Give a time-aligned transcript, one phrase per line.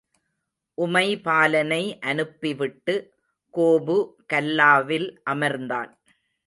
[0.77, 2.95] உமைபாலனை அனுப்பிவிட்டு,
[3.53, 3.97] கோபு
[4.33, 5.91] கல்லாவில் அமர்ந்தான்.